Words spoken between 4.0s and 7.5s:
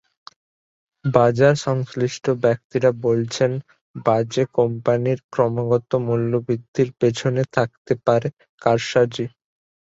বাজে কোম্পানির ক্রমাগত মূল্যবৃদ্ধির পেছনে